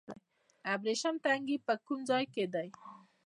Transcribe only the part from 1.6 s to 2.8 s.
په کوم ځای کې دی؟